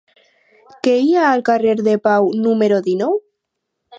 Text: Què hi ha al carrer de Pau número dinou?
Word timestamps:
Què 0.87 0.93
hi 1.01 1.11
ha 1.17 1.25
al 1.33 1.43
carrer 1.51 1.77
de 1.89 1.95
Pau 2.09 2.31
número 2.47 2.83
dinou? 2.91 3.17